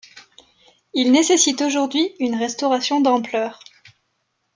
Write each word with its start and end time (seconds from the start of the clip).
Il 0.95 1.11
nécessite 1.11 1.61
aujourd’hui 1.61 2.15
une 2.17 2.33
restauration 2.33 3.01
d’ampleur. 3.01 3.59